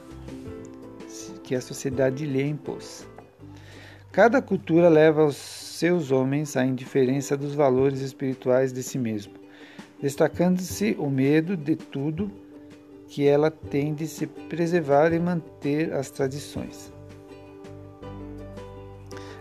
que 1.43 1.53
a 1.53 1.61
sociedade 1.61 2.25
lhe 2.25 2.43
impôs. 2.43 3.05
Cada 4.11 4.41
cultura 4.41 4.89
leva 4.89 5.23
os 5.23 5.37
seus 5.37 6.09
homens 6.09 6.57
à 6.57 6.65
indiferença 6.65 7.37
dos 7.37 7.53
valores 7.53 8.01
espirituais 8.01 8.73
de 8.73 8.81
si 8.81 8.97
mesmo, 8.97 9.33
destacando-se 10.01 10.95
o 10.97 11.11
medo 11.11 11.55
de 11.55 11.75
tudo 11.75 12.31
que 13.11 13.27
ela 13.27 13.51
tem 13.51 13.93
de 13.93 14.07
se 14.07 14.25
preservar 14.25 15.11
e 15.11 15.19
manter 15.19 15.93
as 15.93 16.09
tradições. 16.09 16.93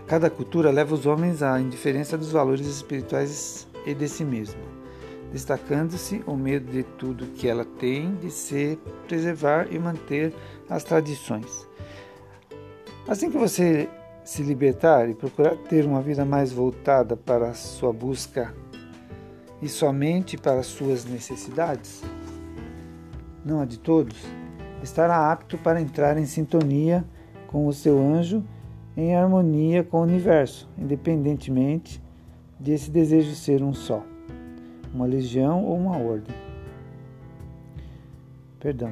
Cada 0.05 0.29
cultura 0.29 0.69
leva 0.69 0.93
os 0.93 1.05
homens 1.05 1.41
à 1.41 1.57
indiferença 1.57 2.17
dos 2.17 2.33
valores 2.33 2.67
espirituais 2.67 3.65
e 3.85 3.93
de 3.93 4.09
si 4.09 4.25
mesmo, 4.25 4.59
destacando-se 5.31 6.21
o 6.27 6.35
medo 6.35 6.69
de 6.69 6.83
tudo 6.83 7.27
que 7.27 7.47
ela 7.47 7.63
tem 7.63 8.13
de 8.15 8.29
se 8.29 8.77
preservar 9.07 9.71
e 9.71 9.79
manter 9.79 10.33
as 10.69 10.83
tradições. 10.83 11.65
Assim 13.07 13.31
que 13.31 13.37
você 13.37 13.89
se 14.25 14.43
libertar 14.43 15.09
e 15.09 15.15
procurar 15.15 15.55
ter 15.55 15.85
uma 15.85 16.01
vida 16.01 16.25
mais 16.25 16.51
voltada 16.51 17.15
para 17.15 17.51
a 17.51 17.53
sua 17.53 17.93
busca 17.93 18.53
e 19.61 19.69
somente 19.69 20.35
para 20.35 20.59
as 20.59 20.67
suas 20.67 21.05
necessidades, 21.05 22.03
não 23.43 23.61
a 23.61 23.65
de 23.65 23.79
todos, 23.79 24.17
estará 24.83 25.31
apto 25.31 25.57
para 25.57 25.81
entrar 25.81 26.17
em 26.17 26.25
sintonia 26.25 27.03
com 27.47 27.67
o 27.67 27.73
seu 27.73 27.99
anjo 27.99 28.43
em 28.95 29.15
harmonia 29.15 29.83
com 29.83 29.99
o 29.99 30.03
universo, 30.03 30.69
independentemente 30.77 32.01
desse 32.59 32.91
desejo 32.91 33.33
ser 33.33 33.63
um 33.63 33.73
só, 33.73 34.03
uma 34.93 35.05
legião 35.05 35.63
ou 35.65 35.77
uma 35.77 35.97
ordem. 35.97 36.35
Perdão. 38.59 38.91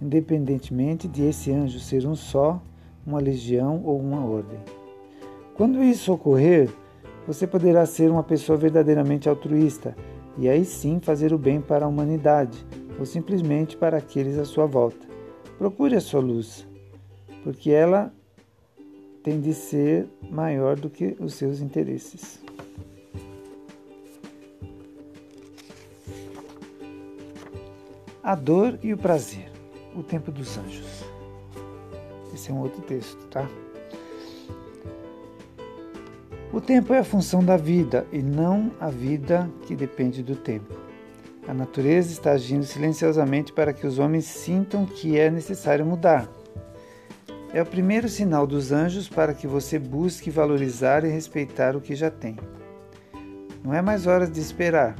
Independentemente 0.00 1.08
de 1.08 1.24
esse 1.24 1.52
anjo 1.52 1.80
ser 1.80 2.06
um 2.06 2.14
só, 2.14 2.62
uma 3.04 3.18
legião 3.18 3.82
ou 3.84 3.98
uma 4.00 4.24
ordem. 4.24 4.58
Quando 5.54 5.82
isso 5.82 6.12
ocorrer, 6.12 6.70
você 7.26 7.46
poderá 7.46 7.84
ser 7.84 8.10
uma 8.10 8.22
pessoa 8.22 8.56
verdadeiramente 8.56 9.28
altruísta 9.28 9.94
e 10.38 10.48
aí 10.48 10.64
sim 10.64 11.00
fazer 11.00 11.32
o 11.32 11.38
bem 11.38 11.60
para 11.60 11.84
a 11.84 11.88
humanidade 11.88 12.64
ou 12.98 13.04
simplesmente 13.04 13.76
para 13.76 13.98
aqueles 13.98 14.38
à 14.38 14.44
sua 14.44 14.66
volta. 14.66 15.06
Procure 15.58 15.96
a 15.96 16.00
sua 16.00 16.20
luz, 16.20 16.66
porque 17.42 17.70
ela 17.70 18.12
tem 19.22 19.40
de 19.40 19.52
ser 19.52 20.08
maior 20.30 20.76
do 20.76 20.88
que 20.88 21.16
os 21.18 21.34
seus 21.34 21.60
interesses. 21.60 22.40
A 28.22 28.34
dor 28.34 28.78
e 28.82 28.92
o 28.92 28.98
prazer, 28.98 29.50
o 29.96 30.02
tempo 30.02 30.30
dos 30.30 30.56
anjos. 30.56 31.04
Esse 32.32 32.50
é 32.50 32.54
um 32.54 32.60
outro 32.60 32.80
texto, 32.82 33.26
tá? 33.28 33.48
O 36.58 36.60
tempo 36.60 36.92
é 36.92 36.98
a 36.98 37.04
função 37.04 37.44
da 37.44 37.56
vida 37.56 38.04
e 38.10 38.20
não 38.20 38.72
a 38.80 38.90
vida 38.90 39.48
que 39.62 39.76
depende 39.76 40.24
do 40.24 40.34
tempo. 40.34 40.74
A 41.46 41.54
natureza 41.54 42.10
está 42.10 42.32
agindo 42.32 42.64
silenciosamente 42.64 43.52
para 43.52 43.72
que 43.72 43.86
os 43.86 44.00
homens 44.00 44.24
sintam 44.24 44.84
que 44.84 45.16
é 45.16 45.30
necessário 45.30 45.86
mudar. 45.86 46.28
É 47.54 47.62
o 47.62 47.64
primeiro 47.64 48.08
sinal 48.08 48.44
dos 48.44 48.72
anjos 48.72 49.08
para 49.08 49.34
que 49.34 49.46
você 49.46 49.78
busque 49.78 50.30
valorizar 50.30 51.04
e 51.04 51.08
respeitar 51.08 51.76
o 51.76 51.80
que 51.80 51.94
já 51.94 52.10
tem. 52.10 52.36
Não 53.62 53.72
é 53.72 53.80
mais 53.80 54.08
hora 54.08 54.26
de 54.26 54.40
esperar, 54.40 54.96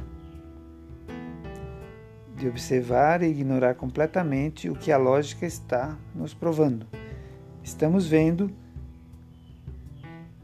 de 2.37 2.47
observar 2.47 3.21
e 3.21 3.27
ignorar 3.27 3.75
completamente 3.75 4.69
o 4.69 4.75
que 4.75 4.93
a 4.93 4.97
lógica 4.97 5.45
está 5.45 5.97
nos 6.15 6.33
provando. 6.33 6.87
Estamos 7.61 8.07
vendo 8.07 8.49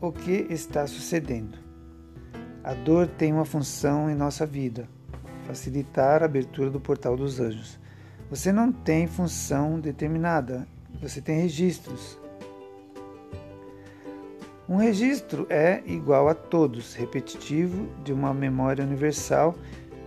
o 0.07 0.11
que 0.11 0.47
está 0.49 0.85
sucedendo. 0.85 1.57
A 2.63 2.73
dor 2.73 3.07
tem 3.07 3.33
uma 3.33 3.45
função 3.45 4.09
em 4.09 4.15
nossa 4.15 4.45
vida: 4.45 4.87
facilitar 5.45 6.21
a 6.21 6.25
abertura 6.25 6.69
do 6.69 6.79
portal 6.79 7.15
dos 7.15 7.39
anjos. 7.39 7.79
Você 8.29 8.51
não 8.51 8.71
tem 8.71 9.07
função 9.07 9.79
determinada, 9.79 10.67
você 11.01 11.21
tem 11.21 11.41
registros. 11.41 12.19
Um 14.67 14.77
registro 14.77 15.45
é 15.47 15.83
igual 15.85 16.27
a 16.27 16.33
todos, 16.33 16.95
repetitivo, 16.95 17.87
de 18.03 18.11
uma 18.11 18.33
memória 18.33 18.83
universal 18.83 19.55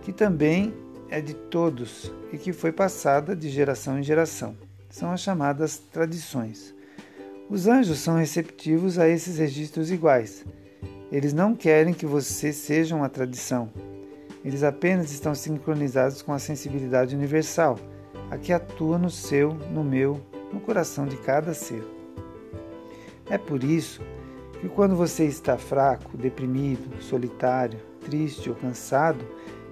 que 0.01 0.11
também 0.11 0.73
é 1.09 1.21
de 1.21 1.33
todos 1.33 2.11
e 2.33 2.37
que 2.37 2.51
foi 2.51 2.73
passada 2.73 3.35
de 3.35 3.49
geração 3.49 3.97
em 3.97 4.03
geração. 4.03 4.57
São 4.89 5.11
as 5.11 5.21
chamadas 5.21 5.77
tradições. 5.77 6.75
Os 7.49 7.65
anjos 7.65 7.97
são 7.97 8.15
receptivos 8.15 8.99
a 8.99 9.09
esses 9.09 9.39
registros 9.39 9.89
iguais. 9.89 10.45
Eles 11.11 11.33
não 11.33 11.55
querem 11.55 11.95
que 11.95 12.05
você 12.05 12.53
seja 12.53 12.95
uma 12.95 13.09
tradição. 13.09 13.71
Eles 14.45 14.61
apenas 14.61 15.11
estão 15.11 15.33
sincronizados 15.33 16.21
com 16.21 16.31
a 16.31 16.37
sensibilidade 16.37 17.15
universal, 17.15 17.79
a 18.29 18.37
que 18.37 18.53
atua 18.53 18.99
no 18.99 19.09
seu, 19.09 19.55
no 19.71 19.83
meu, 19.83 20.21
no 20.53 20.59
coração 20.59 21.07
de 21.07 21.17
cada 21.17 21.55
ser. 21.55 21.83
É 23.27 23.37
por 23.39 23.63
isso 23.63 23.99
que 24.61 24.69
quando 24.69 24.95
você 24.95 25.25
está 25.25 25.57
fraco, 25.57 26.15
deprimido, 26.15 27.01
solitário, 27.01 27.79
triste 28.05 28.47
ou 28.47 28.55
cansado, 28.55 29.25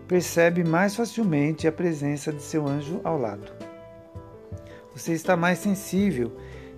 percebe 0.07 0.63
mais 0.63 0.95
facilmente 0.95 1.67
a 1.67 1.71
presença 1.71 2.33
de 2.33 2.41
seu 2.41 2.67
anjo 2.67 2.99
ao 3.03 3.19
lado. 3.19 3.51
Você 4.95 5.13
está 5.13 5.37
mais 5.37 5.59
sensível 5.59 6.31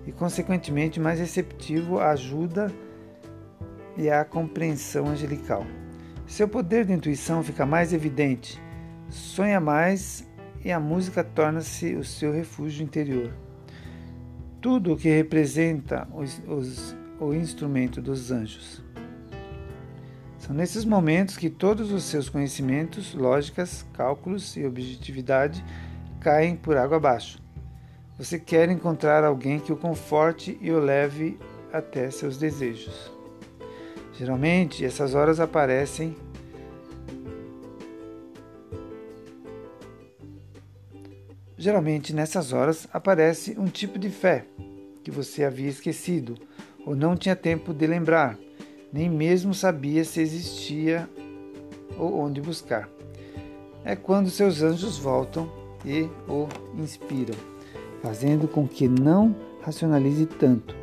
e, 0.06 0.12
consequentemente, 0.12 1.00
mais 1.00 1.18
receptivo 1.18 1.98
à 1.98 2.10
ajuda 2.10 2.72
e 3.96 4.08
à 4.10 4.24
compreensão 4.24 5.06
angelical. 5.08 5.66
Seu 6.26 6.48
poder 6.48 6.84
de 6.84 6.92
intuição 6.92 7.42
fica 7.42 7.66
mais 7.66 7.92
evidente, 7.92 8.60
sonha 9.08 9.60
mais 9.60 10.28
e 10.64 10.70
a 10.70 10.78
música 10.78 11.24
torna-se 11.24 11.94
o 11.94 12.04
seu 12.04 12.32
refúgio 12.32 12.84
interior. 12.84 13.32
Tudo 14.60 14.92
o 14.92 14.96
que 14.96 15.08
representa 15.08 16.06
os, 16.14 16.40
os, 16.46 16.96
o 17.18 17.32
instrumento 17.34 18.00
dos 18.00 18.30
anjos. 18.30 18.82
São 20.38 20.54
nesses 20.54 20.84
momentos 20.84 21.36
que 21.36 21.50
todos 21.50 21.92
os 21.92 22.04
seus 22.04 22.28
conhecimentos, 22.28 23.14
lógicas, 23.14 23.86
cálculos 23.92 24.56
e 24.56 24.64
objetividade 24.64 25.64
caem 26.20 26.56
por 26.56 26.76
água 26.76 26.96
abaixo. 26.96 27.39
Você 28.20 28.38
quer 28.38 28.68
encontrar 28.68 29.24
alguém 29.24 29.58
que 29.58 29.72
o 29.72 29.76
conforte 29.78 30.58
e 30.60 30.70
o 30.70 30.78
leve 30.78 31.38
até 31.72 32.10
seus 32.10 32.36
desejos. 32.36 33.10
Geralmente, 34.12 34.84
essas 34.84 35.14
horas 35.14 35.40
aparecem 35.40 36.14
Geralmente, 41.56 42.14
nessas 42.14 42.52
horas, 42.52 42.86
aparece 42.92 43.58
um 43.58 43.66
tipo 43.66 43.98
de 43.98 44.10
fé 44.10 44.44
que 45.02 45.10
você 45.10 45.42
havia 45.42 45.70
esquecido 45.70 46.34
ou 46.84 46.94
não 46.94 47.16
tinha 47.16 47.34
tempo 47.34 47.72
de 47.72 47.86
lembrar, 47.86 48.38
nem 48.92 49.08
mesmo 49.08 49.54
sabia 49.54 50.04
se 50.04 50.20
existia 50.20 51.08
ou 51.98 52.18
onde 52.18 52.40
buscar. 52.42 52.86
É 53.82 53.96
quando 53.96 54.28
seus 54.28 54.60
anjos 54.60 54.98
voltam 54.98 55.50
e 55.86 56.02
o 56.28 56.48
inspiram, 56.78 57.59
fazendo 58.02 58.48
com 58.48 58.66
que 58.66 58.88
não 58.88 59.34
racionalize 59.60 60.26
tanto, 60.26 60.74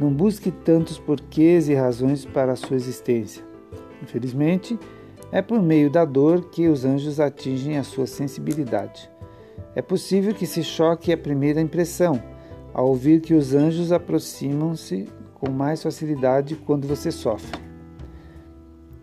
não 0.00 0.12
busque 0.12 0.50
tantos 0.50 0.98
porquês 0.98 1.68
e 1.68 1.74
razões 1.74 2.24
para 2.24 2.52
a 2.52 2.56
sua 2.56 2.76
existência. 2.76 3.44
Infelizmente, 4.02 4.78
é 5.32 5.40
por 5.40 5.60
meio 5.62 5.90
da 5.90 6.04
dor 6.04 6.50
que 6.50 6.68
os 6.68 6.84
anjos 6.84 7.18
atingem 7.18 7.78
a 7.78 7.82
sua 7.82 8.06
sensibilidade. 8.06 9.10
É 9.74 9.82
possível 9.82 10.34
que 10.34 10.46
se 10.46 10.62
choque 10.62 11.12
a 11.12 11.18
primeira 11.18 11.60
impressão, 11.60 12.22
ao 12.72 12.88
ouvir 12.88 13.20
que 13.20 13.34
os 13.34 13.54
anjos 13.54 13.90
aproximam-se 13.92 15.08
com 15.34 15.50
mais 15.50 15.82
facilidade 15.82 16.56
quando 16.56 16.86
você 16.86 17.10
sofre. 17.10 17.60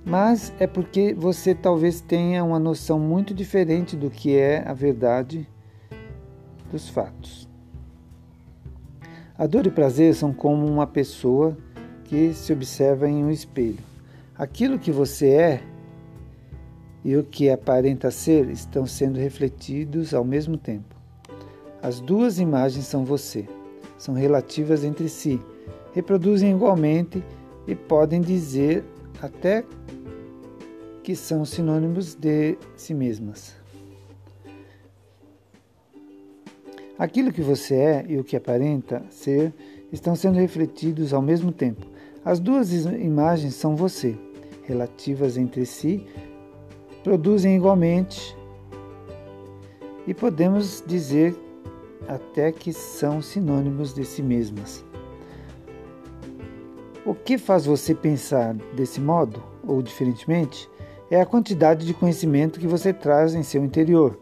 Mas 0.05 0.53
é 0.60 0.67
porque 0.67 1.13
você 1.13 1.55
talvez 1.55 2.01
tenha 2.01 2.43
uma 2.43 2.60
noção 2.60 3.00
muito 3.00 3.34
diferente 3.34 3.96
do 3.96 4.10
que 4.10 4.36
é 4.36 4.63
a 4.67 4.74
verdade 4.74 5.48
dos 6.72 6.89
fatos. 6.89 7.52
A 9.43 9.45
dor 9.45 9.67
e 9.67 9.69
prazer 9.69 10.15
são 10.15 10.31
como 10.31 10.65
uma 10.65 10.88
pessoa 10.88 11.57
que 12.05 12.33
se 12.33 12.53
observa 12.53 13.09
em 13.09 13.25
um 13.25 13.29
espelho. 13.29 13.83
Aquilo 14.38 14.79
que 14.79 14.89
você 14.89 15.31
é 15.31 15.63
e 17.03 17.17
o 17.17 17.25
que 17.25 17.50
aparenta 17.50 18.09
ser 18.09 18.50
estão 18.50 18.85
sendo 18.85 19.19
refletidos 19.19 20.13
ao 20.13 20.23
mesmo 20.23 20.55
tempo. 20.55 20.95
As 21.81 22.00
duas 22.00 22.39
imagens 22.39 22.85
são 22.85 23.03
você, 23.03 23.45
são 23.97 24.15
relativas 24.15 24.85
entre 24.85 25.09
si, 25.09 25.41
reproduzem 25.93 26.55
igualmente 26.55 27.21
e 27.67 27.75
podem 27.75 28.21
dizer 28.21 28.81
até 29.21 29.65
que 31.03 31.17
são 31.17 31.43
sinônimos 31.43 32.15
de 32.15 32.57
si 32.77 32.93
mesmas. 32.93 33.62
Aquilo 36.98 37.32
que 37.32 37.42
você 37.42 37.75
é 37.75 38.06
e 38.08 38.18
o 38.20 38.24
que 38.24 38.36
aparenta 38.36 39.03
ser 39.10 39.53
estão 39.92 40.16
sendo 40.16 40.38
refletidos 40.38 41.14
ao 41.14 41.22
mesmo 41.22 41.51
tempo. 41.51 41.86
As 42.24 42.40
duas 42.40 42.72
imagens 42.72 43.56
são 43.56 43.75
você, 43.75 44.16
relativas 44.64 45.36
entre 45.38 45.66
si, 45.66 46.06
produzem 47.03 47.56
igualmente 47.56 48.36
e 50.08 50.14
podemos 50.14 50.84
dizer 50.86 51.36
até 52.08 52.51
que 52.51 52.72
são 52.72 53.22
sinônimos 53.22 53.94
de 53.94 54.06
si 54.06 54.22
mesmas. 54.22 54.86
O 57.06 57.14
que 57.14 57.38
faz 57.38 57.66
você 57.66 57.94
pensar 57.94 58.53
desse 58.75 59.01
modo 59.01 59.44
ou 59.68 59.82
diferentemente 59.82 60.70
é 61.12 61.20
a 61.20 61.25
quantidade 61.25 61.86
de 61.86 61.94
conhecimento 61.94 62.60
que 62.60 62.68
você 62.68 62.94
traz 62.94 63.36
em 63.36 63.44
seu 63.44 63.64
interior. 63.64 64.18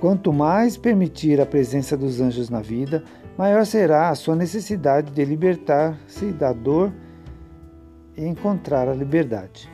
Quanto 0.00 0.30
mais 0.30 0.76
permitir 0.76 1.40
a 1.40 1.46
presença 1.46 1.96
dos 1.96 2.20
anjos 2.20 2.50
na 2.50 2.60
vida, 2.60 3.02
maior 3.36 3.64
será 3.64 4.10
a 4.10 4.14
sua 4.14 4.36
necessidade 4.36 5.10
de 5.10 5.24
libertar-se 5.24 6.32
da 6.32 6.52
dor 6.52 6.92
e 8.14 8.24
encontrar 8.26 8.88
a 8.88 8.94
liberdade. 8.94 9.70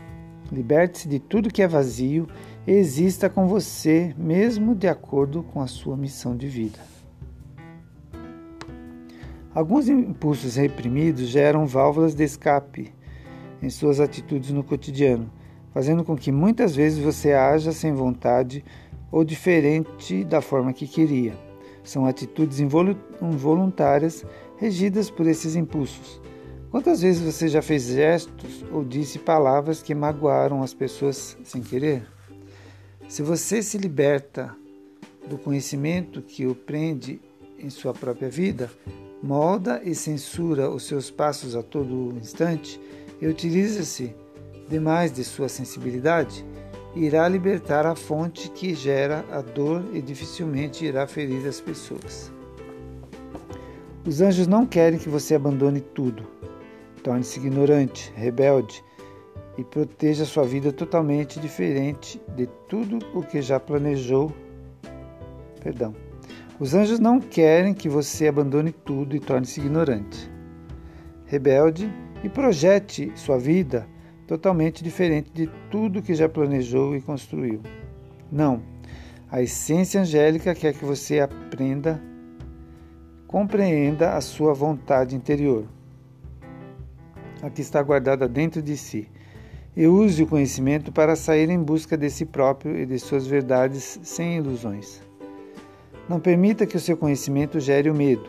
Liberte-se 0.51 1.09
de 1.09 1.19
tudo 1.19 1.51
que 1.53 1.61
é 1.61 1.67
vazio 1.67 2.29
e 2.67 2.71
exista 2.71 3.29
com 3.29 3.49
você, 3.49 4.15
mesmo 4.17 4.77
de 4.77 4.87
acordo 4.87 5.43
com 5.43 5.61
a 5.61 5.67
sua 5.67 5.97
missão 5.97 6.37
de 6.37 6.47
vida. 6.47 6.79
Alguns 9.53 9.89
impulsos 9.89 10.55
reprimidos 10.55 11.27
geram 11.27 11.67
válvulas 11.67 12.15
de 12.15 12.23
escape 12.23 12.95
em 13.61 13.69
suas 13.69 13.99
atitudes 13.99 14.51
no 14.51 14.63
cotidiano, 14.63 15.31
fazendo 15.75 16.05
com 16.05 16.17
que 16.17 16.31
muitas 16.31 16.77
vezes 16.77 16.99
você 16.99 17.33
haja 17.33 17.73
sem 17.73 17.93
vontade 17.93 18.65
ou 19.13 19.23
diferente 19.23 20.25
da 20.25 20.41
forma 20.41 20.73
que 20.73 20.89
queria. 20.89 21.35
São 21.85 22.07
atitudes 22.07 22.59
involuntárias 22.59 24.25
regidas 24.57 25.11
por 25.11 25.27
esses 25.27 25.55
impulsos. 25.55 26.21
Quantas 26.71 27.03
vezes 27.03 27.21
você 27.21 27.49
já 27.49 27.61
fez 27.61 27.85
gestos 27.85 28.65
ou 28.73 28.83
disse 28.83 29.19
palavras 29.19 29.83
que 29.83 29.95
magoaram 29.95 30.63
as 30.63 30.73
pessoas 30.73 31.37
sem 31.45 31.61
querer? 31.61 32.03
Se 33.09 33.23
você 33.23 33.63
se 33.63 33.77
liberta 33.77 34.57
do 35.29 35.37
conhecimento 35.37 36.23
que 36.23 36.47
o 36.47 36.55
prende 36.55 37.21
em 37.59 37.69
sua 37.69 37.93
própria 37.93 38.31
vida, 38.31 38.71
molda 39.23 39.83
e 39.85 39.95
censura 39.95 40.71
os 40.71 40.85
seus 40.85 41.11
passos 41.11 41.55
a 41.55 41.63
todo 41.63 42.17
instante 42.17 42.81
e 43.21 43.27
utiliza-se 43.27 44.15
demais 44.69 45.13
de 45.13 45.23
sua 45.23 45.49
sensibilidade, 45.49 46.45
irá 46.95 47.29
libertar 47.29 47.87
a 47.87 47.95
fonte 47.95 48.51
que 48.51 48.75
gera 48.75 49.25
a 49.31 49.41
dor 49.41 49.83
e 49.93 50.03
dificilmente 50.03 50.85
irá 50.85 51.07
ferir 51.07 51.47
as 51.47 51.61
pessoas. 51.61 52.33
Os 54.07 54.21
anjos 54.21 54.47
não 54.47 54.67
querem 54.67 54.99
que 54.99 55.09
você 55.09 55.35
abandone 55.35 55.81
tudo. 55.81 56.27
Torne-se 57.03 57.39
ignorante, 57.39 58.13
rebelde 58.15 58.85
e 59.57 59.65
proteja 59.65 60.25
sua 60.25 60.45
vida 60.45 60.73
totalmente 60.73 61.39
diferente 61.41 62.21
de 62.37 62.47
tudo 62.69 62.99
o 63.15 63.23
que 63.23 63.41
já 63.41 63.59
planejou. 63.59 64.33
Perdão. 65.63 65.95
Os 66.59 66.75
anjos 66.75 66.99
não 66.99 67.21
querem 67.21 67.75
que 67.75 67.89
você 67.89 68.29
abandone 68.29 68.73
tudo 68.73 69.17
e 69.17 69.21
torne-se 69.21 69.61
ignorante, 69.61 70.31
rebelde 71.27 71.91
e 72.23 72.29
projete 72.29 73.11
sua 73.17 73.39
vida 73.39 73.89
totalmente 74.27 74.83
diferente 74.83 75.31
de 75.33 75.47
tudo 75.71 76.03
que 76.03 76.15
já 76.15 76.29
planejou 76.29 76.97
e 76.97 77.01
construiu. 77.01 77.61
Não. 78.31 78.63
A 79.31 79.41
essência 79.41 80.01
angélica 80.01 80.55
quer 80.55 80.75
que 80.75 80.85
você 80.85 81.21
aprenda, 81.21 82.01
compreenda 83.27 84.15
a 84.15 84.21
sua 84.21 84.53
vontade 84.53 85.17
interior, 85.17 85.65
a 87.43 87.49
que 87.49 87.63
está 87.63 87.83
guardada 87.83 88.29
dentro 88.29 88.61
de 88.61 88.77
si 88.77 89.09
e 89.75 89.87
use 89.87 90.23
o 90.23 90.27
conhecimento 90.27 90.93
para 90.93 91.17
sair 91.17 91.49
em 91.49 91.59
busca 91.59 91.97
de 91.97 92.11
si 92.11 92.27
próprio 92.27 92.79
e 92.79 92.85
de 92.85 92.99
suas 92.99 93.27
verdades 93.27 93.99
sem 94.03 94.37
ilusões. 94.37 95.01
Não 96.09 96.21
permita 96.21 96.67
que 96.67 96.77
o 96.77 96.81
seu 96.81 96.97
conhecimento 96.97 97.59
gere 97.59 97.89
o 97.89 97.95
medo. 97.95 98.29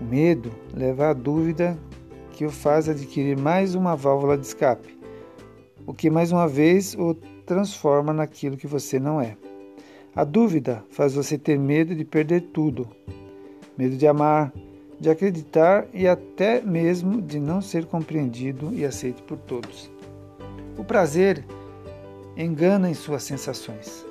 O 0.00 0.04
medo 0.04 0.50
leva 0.74 1.08
à 1.08 1.12
dúvida 1.14 1.78
que 2.32 2.44
o 2.44 2.50
faz 2.50 2.88
adquirir 2.88 3.38
mais 3.38 3.74
uma 3.74 3.96
válvula 3.96 4.36
de 4.36 4.46
escape, 4.46 4.95
o 5.86 5.94
que 5.94 6.10
mais 6.10 6.32
uma 6.32 6.48
vez 6.48 6.94
o 6.94 7.14
transforma 7.46 8.12
naquilo 8.12 8.56
que 8.56 8.66
você 8.66 8.98
não 8.98 9.20
é. 9.20 9.36
A 10.14 10.24
dúvida 10.24 10.84
faz 10.90 11.14
você 11.14 11.38
ter 11.38 11.58
medo 11.58 11.94
de 11.94 12.04
perder 12.04 12.40
tudo, 12.52 12.88
medo 13.78 13.96
de 13.96 14.06
amar, 14.06 14.52
de 14.98 15.10
acreditar 15.10 15.86
e 15.92 16.08
até 16.08 16.60
mesmo 16.60 17.20
de 17.20 17.38
não 17.38 17.60
ser 17.60 17.84
compreendido 17.84 18.72
e 18.74 18.84
aceito 18.84 19.22
por 19.22 19.38
todos. 19.38 19.90
O 20.76 20.84
prazer 20.84 21.44
engana 22.36 22.90
em 22.90 22.94
suas 22.94 23.22
sensações. 23.22 24.04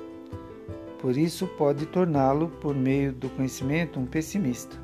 Por 1.00 1.16
isso, 1.16 1.46
pode 1.58 1.86
torná-lo, 1.86 2.48
por 2.60 2.74
meio 2.74 3.12
do 3.12 3.28
conhecimento, 3.30 4.00
um 4.00 4.06
pessimista. 4.06 4.76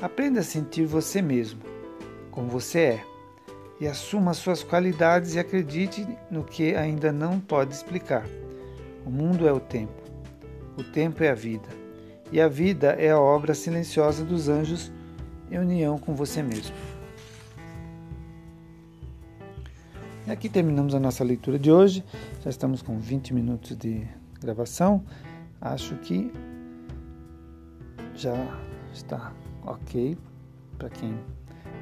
Aprenda 0.00 0.40
a 0.40 0.44
sentir 0.44 0.86
você 0.86 1.20
mesmo, 1.20 1.60
como 2.30 2.48
você 2.48 2.78
é, 2.78 3.04
e 3.84 3.86
assuma 3.86 4.32
suas 4.32 4.64
qualidades 4.64 5.34
e 5.34 5.38
acredite 5.38 6.08
no 6.30 6.42
que 6.42 6.74
ainda 6.74 7.12
não 7.12 7.38
pode 7.38 7.74
explicar. 7.74 8.26
O 9.04 9.10
mundo 9.10 9.46
é 9.46 9.52
o 9.52 9.60
tempo. 9.60 10.02
O 10.74 10.82
tempo 10.82 11.22
é 11.22 11.28
a 11.28 11.34
vida. 11.34 11.68
E 12.32 12.40
a 12.40 12.48
vida 12.48 12.92
é 12.92 13.10
a 13.10 13.20
obra 13.20 13.52
silenciosa 13.52 14.24
dos 14.24 14.48
anjos 14.48 14.90
em 15.50 15.58
união 15.58 15.98
com 15.98 16.14
você 16.14 16.42
mesmo. 16.42 16.74
E 20.26 20.30
aqui 20.30 20.48
terminamos 20.48 20.94
a 20.94 20.98
nossa 20.98 21.22
leitura 21.22 21.58
de 21.58 21.70
hoje. 21.70 22.02
Já 22.42 22.48
estamos 22.48 22.80
com 22.80 22.98
20 22.98 23.34
minutos 23.34 23.76
de 23.76 24.08
gravação. 24.40 25.04
Acho 25.60 25.94
que 25.96 26.32
já 28.14 28.34
está 28.94 29.30
ok 29.62 30.16
para 30.78 30.88
quem 30.88 31.14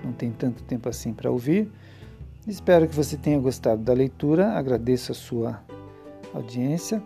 não 0.03 0.13
tem 0.13 0.33
tanto 0.33 0.65
tempo 0.65 0.89
assim 0.89 1.15
para 1.15 1.31
ouvir. 1.31 1.71
Espero 2.47 2.89
que 2.89 2.95
você 2.97 3.17
tenha 3.17 3.39
gostado 3.39 3.83
da 3.83 3.93
leitura. 3.93 4.53
Agradeço 4.53 5.13
a 5.13 5.15
sua 5.15 5.63
audiência 6.35 7.01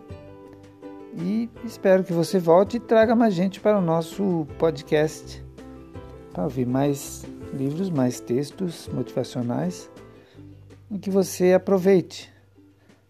e 1.15 1.47
espero 1.63 2.03
que 2.03 2.11
você 2.11 2.39
volte 2.39 2.77
e 2.77 2.79
traga 2.79 3.15
mais 3.15 3.35
gente 3.35 3.59
para 3.59 3.77
o 3.77 3.81
nosso 3.81 4.47
podcast 4.57 5.45
para 6.33 6.43
ouvir 6.43 6.65
mais 6.65 7.23
livros, 7.53 7.89
mais 7.89 8.19
textos 8.19 8.87
motivacionais 8.87 9.89
e 10.89 10.97
que 10.97 11.11
você 11.11 11.53
aproveite. 11.53 12.33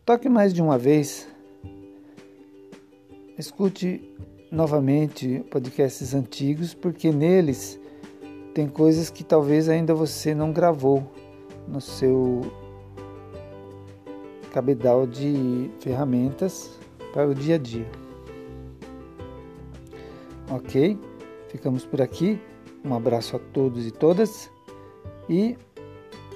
Toque 0.05 0.27
mais 0.27 0.53
de 0.53 0.61
uma 0.61 0.77
vez. 0.77 1.27
Escute 3.37 4.01
novamente 4.51 5.45
podcasts 5.49 6.13
antigos, 6.13 6.73
porque 6.73 7.11
neles 7.11 7.79
tem 8.53 8.67
coisas 8.67 9.09
que 9.09 9.23
talvez 9.23 9.69
ainda 9.69 9.93
você 9.93 10.33
não 10.33 10.51
gravou 10.51 11.09
no 11.67 11.81
seu 11.81 12.41
cabedal 14.53 15.05
de 15.05 15.69
ferramentas 15.79 16.77
para 17.13 17.27
o 17.27 17.35
dia 17.35 17.55
a 17.55 17.57
dia. 17.57 17.87
Ok? 20.49 20.97
Ficamos 21.49 21.85
por 21.85 22.01
aqui. 22.01 22.39
Um 22.83 22.95
abraço 22.95 23.35
a 23.35 23.39
todos 23.39 23.85
e 23.85 23.91
todas 23.91 24.49
e 25.29 25.57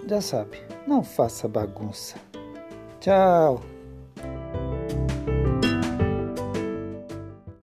já 0.07 0.19
sabe, 0.19 0.57
não 0.87 1.03
faça 1.03 1.47
bagunça. 1.47 2.17
Tchau! 2.99 3.80